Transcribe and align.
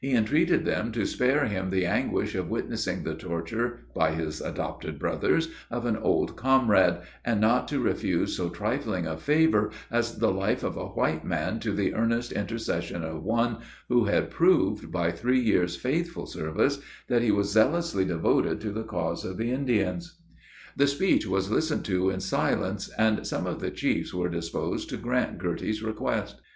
He 0.00 0.14
entreated 0.14 0.64
them 0.64 0.92
to 0.92 1.04
spare 1.04 1.46
him 1.46 1.70
the 1.70 1.86
anguish 1.86 2.36
of 2.36 2.48
witnessing 2.48 3.02
the 3.02 3.16
torture, 3.16 3.80
by 3.96 4.12
his 4.12 4.40
adopted 4.40 4.96
brothers, 4.96 5.48
of 5.72 5.86
an 5.86 5.96
old 5.96 6.36
comrade; 6.36 6.98
and 7.24 7.40
not 7.40 7.66
to 7.66 7.80
refuse 7.80 8.36
so 8.36 8.48
trifling 8.48 9.08
a 9.08 9.16
favor 9.16 9.72
as 9.90 10.18
the 10.18 10.30
life 10.30 10.62
of 10.62 10.76
a 10.76 10.86
white 10.86 11.24
man 11.24 11.58
to 11.58 11.72
the 11.72 11.94
earnest 11.94 12.30
intercession 12.30 13.02
of 13.02 13.24
one, 13.24 13.58
who 13.88 14.04
had 14.04 14.30
proved, 14.30 14.92
by 14.92 15.10
three 15.10 15.40
years' 15.40 15.74
faithful 15.74 16.26
service, 16.26 16.78
that 17.08 17.22
he 17.22 17.32
was 17.32 17.50
zealously 17.50 18.04
devoted 18.04 18.60
to 18.60 18.70
the 18.70 18.84
cause 18.84 19.24
of 19.24 19.36
the 19.36 19.50
Indians. 19.50 20.20
The 20.76 20.86
speech 20.86 21.26
was 21.26 21.50
listened 21.50 21.84
to 21.86 22.08
in 22.10 22.20
silence, 22.20 22.88
and 22.96 23.26
some 23.26 23.48
of 23.48 23.58
the 23.58 23.72
chiefs 23.72 24.14
were 24.14 24.28
disposed 24.28 24.88
to 24.90 24.96
grant 24.96 25.38
Girty's 25.38 25.82
request. 25.82 26.36